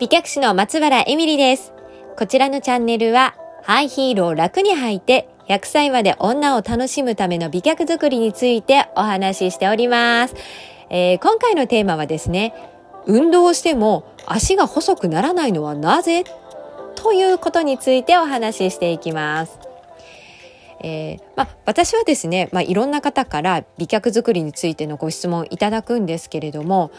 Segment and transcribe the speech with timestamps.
[0.00, 1.72] 美脚師の松原エミリです。
[2.18, 10.34] こちらのチャンネルは、ハイヒールを楽に履いて、100歳まで女を楽しむための美脚作りについてお話ししております。
[10.90, 12.54] えー、今回のテーマはですね、
[13.06, 16.24] 運動をしても足が細くならないのはなぜ？
[16.96, 19.60] ということについてお話ししていきます。
[20.80, 26.90] えー、まあ、私はですね、まあ、いろんな方から美脚作りについてのご質問いただくんですけれども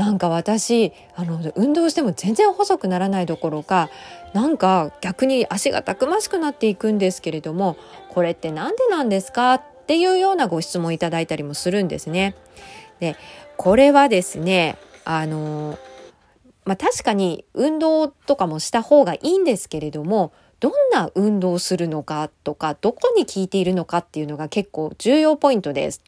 [0.00, 3.90] なんか私あの運動しても全然細くならないどころか
[4.32, 7.76] なんか逆に足がたくましくなっていくんですけれども
[8.08, 9.54] これって何でなんですか？
[9.54, 12.34] っていうようなご質問いただいたりもするんですね。
[12.98, 13.14] で
[13.58, 15.78] これはですねあの
[16.64, 26.02] まあ、確かに運動とかもした方がいいんですけれどもどんな運動をするのかとかどこに効いているのかっていうのが結構重要ポイントです。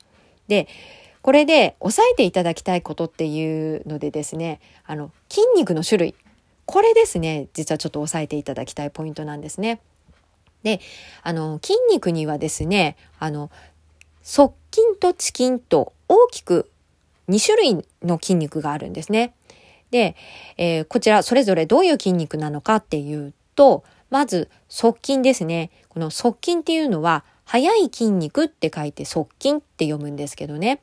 [0.48, 0.66] で
[1.22, 6.14] これで押さえていただきたいことっていうのでですねあの筋肉の種類
[6.66, 9.80] これですね実はちょっと押さえていただきたいポイントなんですね。
[10.62, 10.80] で
[11.22, 13.50] あの筋肉にはですねあの
[14.22, 16.70] 側筋と遅筋と大きく
[17.28, 19.34] 2種類の筋肉があるんですね。
[19.90, 20.16] で、
[20.56, 25.70] えー、こちらそれぞれどういう筋肉なのかっていうとまず側筋ですね。
[25.88, 30.80] この側筋っていうのは速い筋肉って書いて側筋って読むんですけどね。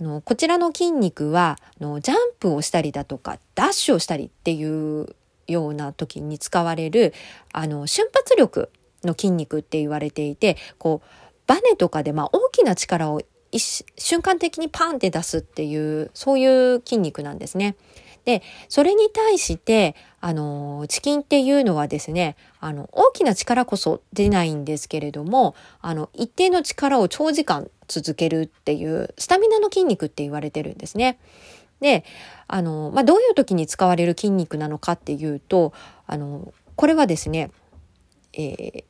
[0.00, 5.14] あのこちらの筋肉はあのジャンプをしたりだとかダッシュをしたりっていう
[5.48, 7.12] ような時に使われる
[7.52, 8.70] あの瞬発力
[9.04, 11.08] の筋肉って言われていてこう
[11.46, 13.20] バネとかでまあ大きな力を
[13.52, 17.76] 瞬間的にパンって出すっていうそういう筋肉なんですね。
[18.24, 31.18] でそれに対してあのチキンっていうのはですねあの大きな力こそ出ないんですけれどもあの一定の力を長時間続けるっていうスタミナの筋肉って言われてるんですね。
[31.80, 32.04] で
[32.46, 35.72] あの、まあ、どういう時に使われる筋肉なのかっていうと
[36.06, 37.50] あのこれはですね、
[38.32, 38.84] えー、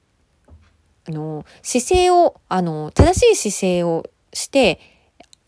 [1.08, 4.04] あの姿勢をあの正しい姿勢を
[4.34, 4.78] して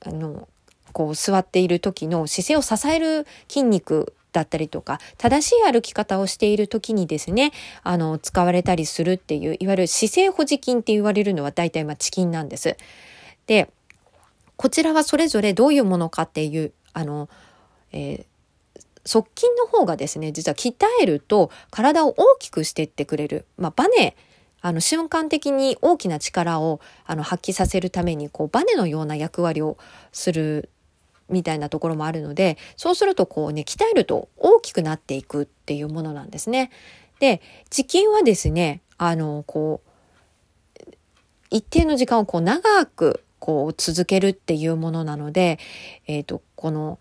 [0.01, 0.49] あの
[0.94, 12.77] こう座っている時の姿勢を支える筋肉だったりとか正しい歩き方をしている時にですねあの使われたりするっていういわゆる姿勢保持筋って言われるのは大体まあチキンなんです。
[13.47, 13.71] で
[14.56, 17.28] こちらはそれぞれどういうものかっていうあの、
[17.93, 24.16] えー、側筋の方がですね実は鍛えると体を大きくしていってくれる、まあ、バネ
[24.60, 29.77] あの瞬間的に大きな力をあの発揮させるためにこうバネのような役割を
[30.10, 30.71] する
[31.29, 36.71] みたいなところもあるのでそうするとこうね鍛えると大きくなっていくっていうものなんですね。
[37.21, 37.41] で
[37.71, 39.91] 地筋はですねあのこう
[41.51, 45.59] 一定の時間をこう長くこう続けるっていうものなので、
[46.07, 46.99] えーと、この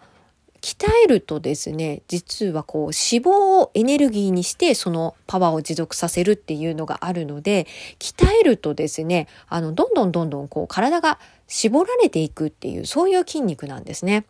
[0.64, 7.68] 鍛えるとですね実はこう脂肪をエネルギーにしてそのパワーを持続させるっていうのがあるので
[8.00, 14.26] 鍛えるとですねあのどんどんどんどんこう体が絞られていくっていうそういう筋肉なんですね。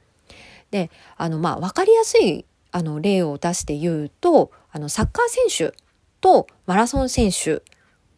[0.72, 5.78] であのまあ分かりやすいあの例を出して言うとあのサッカー選手
[6.20, 7.62] とマラソン選手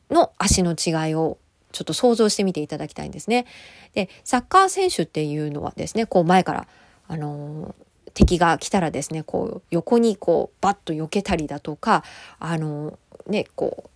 [0.09, 1.37] の足の違いを
[1.73, 3.45] ちょっと想像してみていただきたいんですね。
[3.93, 6.67] でサッカー選手っていうのはですねこう前から
[7.09, 7.75] あの
[8.15, 12.03] 敵が来たらですねこう横にこうバッと避けたりだとか
[12.39, 13.89] あのねこう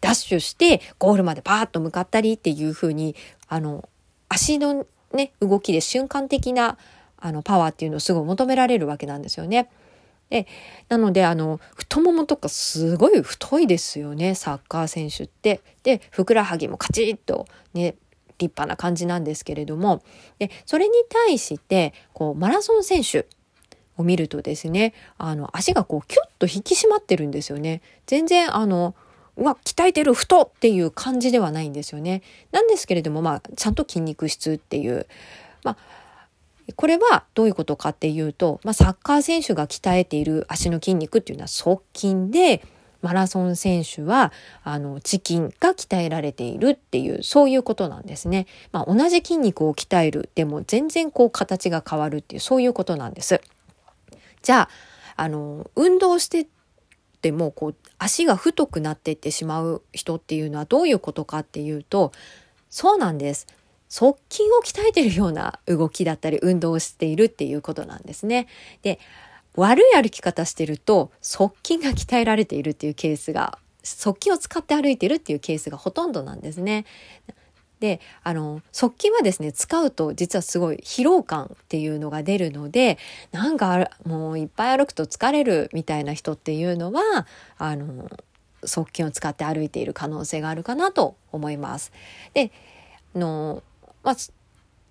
[0.00, 3.14] ダッシュしてゴールまでバーッと向かったりっていう風に
[3.46, 3.88] あの
[4.28, 6.78] 足のね動きで瞬間的な
[7.18, 9.70] あのパワーっていうのをすごい求められるわけなんですよね。
[10.30, 10.46] で
[10.88, 15.60] なのであの太ももとかすごい太いですよねサッカー選手って。
[15.82, 17.96] でふくらはぎもカチッとね
[18.38, 20.02] 立派な感じなんですけれども
[20.38, 23.26] でそれに対してこうマラソン選手
[23.96, 27.80] を見るとですねあの足がこうキュッと引き締まってるんですよね。
[28.06, 28.94] 全然あの
[29.36, 32.22] うわ鍛えてる太っていう感じではないんですよね。
[32.52, 35.06] なんですけれどもまあちゃんと筋肉質っていう
[35.62, 35.76] まあ
[36.76, 42.62] これはどういうことかっていうと、まあ、サッカー選手が鍛えている足の筋肉っていうのは側筋で
[43.04, 48.46] マラソン選手はあのチキンが鍛えられているっていうそういうことなんですね。
[48.72, 53.42] まあ、同じ筋肉を鍛えるでも全然こう形が変わるっていうそういうことなんです。
[54.40, 54.70] じゃ
[55.16, 56.46] ああの運動して
[57.20, 62.12] てもこう足が太くなっていってしまう人っていうのはどういうことかっていうと
[62.70, 63.46] そうなんです
[63.90, 68.48] 側筋を鍛えてるような動きだったり運動をしているっていうことなんですね。
[68.82, 68.98] で
[69.56, 76.86] 悪い歩き方してると側筋が鍛えられているっていうケースが側筋を使って歩いてるっていうケースがほとんどなんですね。
[77.80, 82.98] で、あの、側筋はですね、使うと実はすごい疲労感っていうのが出るので、
[83.30, 87.26] なんかもういっぱい歩くと疲れるみたいな人っていうのは、
[87.58, 88.08] あの、
[88.64, 91.92] 側筋を使って歩いている可能性があるかなと思います。
[92.32, 92.52] で、
[93.14, 93.62] あの、
[94.02, 94.16] まあ、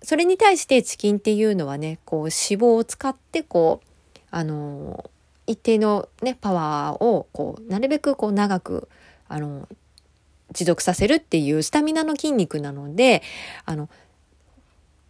[0.02, 3.93] それに対してチキンっていうのはね、こう脂肪を使ってこう、
[4.34, 5.08] あの、
[5.46, 8.88] 一定のね、パワーをこう、なるべくこう長く、
[9.28, 9.68] あの、
[10.52, 13.22] 持続させるっていうスタミナの筋肉なので、
[13.64, 13.88] あの、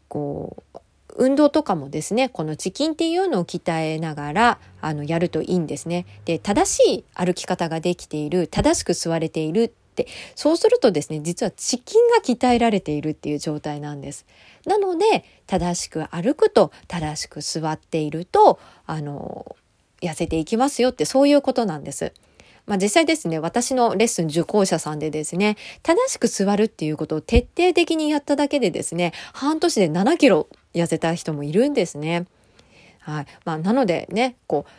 [0.09, 0.79] こう、
[1.17, 6.05] 運動とかもですね、このチキンっていうのを鍛えながら、あの、やるといいんですね。
[6.26, 9.71] で、正しい歩き方ができている、正しく座れているっ、
[10.35, 14.26] そうするとですね、実はチキンが鍛えられているっていう状態なんです。
[14.67, 19.56] なので、正しく歩くと、正しく座っていると、あの、
[20.00, 22.12] 痩せていきますよって、そういうことなんです。
[22.67, 32.26] まあ実際ですね、私のレッスン受講者さんでですね、正しく座るっていうことを徹底的にやっただけでですね、半年で7キロ痩せた人もいるんですね。
[33.00, 33.26] はい。
[33.44, 34.70] まあなのでね、こう、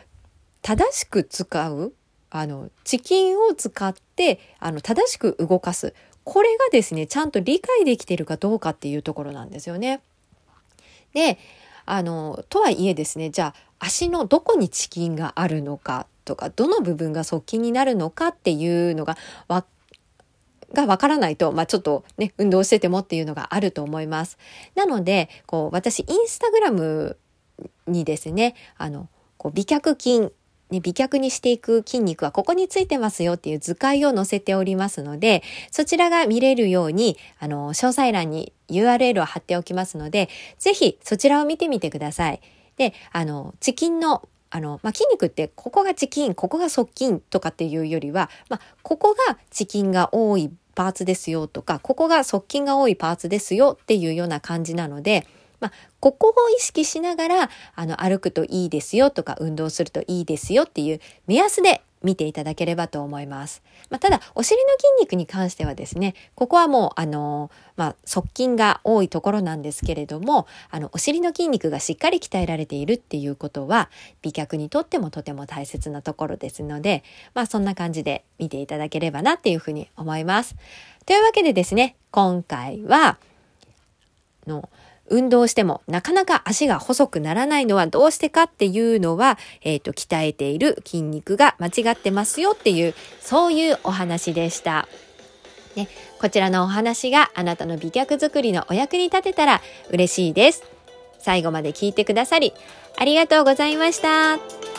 [0.62, 1.92] 正しく使う、
[2.30, 5.94] あの、チキンを使って、あの、正しく動かす。
[6.24, 10.00] これがですね、ちゃんと理解できているかどうかっていうところなんですよね。
[11.14, 11.38] で、
[11.86, 19.16] あの、とはいえですね、じゃあ足のどこにチキンがあるのかとかどの部分が側近になるのかっていうのが
[19.48, 19.64] わ
[20.72, 24.36] がわからないと、まあ、ちょっとね、運動しててもっていうのがあると思います。
[24.74, 27.16] なので、こう、私、インスタグラム
[27.86, 29.08] にですね、あの、
[29.38, 30.32] こう、美脚筋、
[30.70, 40.28] ね、美脚にしていく筋肉はここについてますよっていう図解を載せておりますので、そちらが見れるように、あの、詳細欄に URL を貼っておきますので、
[40.58, 42.40] ぜひそちらを見てみてください。
[42.76, 55.26] で、あの、チキンのあの、まあ、筋肉ってここがチキン、ここが側筋とかっていうよりは、まあ、ここがチキンが多いパーツですよとか、ここが側筋が多いパーツですよっていうような感じなので、
[55.60, 63.62] まあ、ここを意識しながら、あの、歩くといいですよとか、運動するといいですよっていう目安で見ていただければと思います。
[63.90, 73.90] まあ、ただ、お尻の筋肉に関してはですね、ここはもう、あの、まあ、側筋が多いところなんですけれども、あの、お尻の筋肉がしっかり鍛えられているっていうことは、
[74.22, 77.02] 美脚にとってもとても大切なところですので、
[77.34, 80.54] まあ、そんな感じで見ていただければなっていうふうに思います。
[81.06, 83.18] というわけでですね、今回は、
[84.46, 84.68] の、
[85.08, 94.88] 運動してもなかなか足が細くならないのはどうしてかっていうのは、えっ、ー、と、鍛えている筋肉が間違ってますよっていう、そういうお話でした。
[95.76, 95.88] ね、
[96.18, 99.60] こちらのお話があなたの美脚作りのお役に立てたら
[99.90, 100.64] 嬉しいです。
[101.18, 102.52] 最後まで聞いてくださり、
[102.96, 104.75] ありがとうございました。